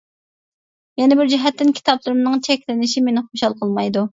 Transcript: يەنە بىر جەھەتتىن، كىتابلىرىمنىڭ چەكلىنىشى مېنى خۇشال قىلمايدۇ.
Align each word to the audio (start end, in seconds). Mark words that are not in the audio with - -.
يەنە 1.01 1.17
بىر 1.19 1.29
جەھەتتىن، 1.35 1.71
كىتابلىرىمنىڭ 1.81 2.41
چەكلىنىشى 2.49 3.07
مېنى 3.11 3.25
خۇشال 3.29 3.61
قىلمايدۇ. 3.63 4.09